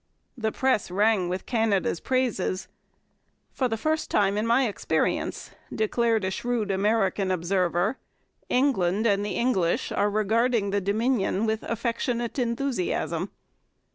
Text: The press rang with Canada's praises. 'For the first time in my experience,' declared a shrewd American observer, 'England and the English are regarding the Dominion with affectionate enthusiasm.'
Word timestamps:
The 0.35 0.51
press 0.51 0.89
rang 0.89 1.29
with 1.29 1.45
Canada's 1.45 1.99
praises. 1.99 2.67
'For 3.51 3.67
the 3.67 3.77
first 3.77 4.09
time 4.09 4.35
in 4.35 4.47
my 4.47 4.67
experience,' 4.67 5.51
declared 5.71 6.25
a 6.25 6.31
shrewd 6.31 6.71
American 6.71 7.29
observer, 7.29 7.99
'England 8.49 9.05
and 9.05 9.23
the 9.23 9.35
English 9.35 9.91
are 9.91 10.09
regarding 10.09 10.71
the 10.71 10.81
Dominion 10.81 11.45
with 11.45 11.61
affectionate 11.61 12.39
enthusiasm.' 12.39 13.29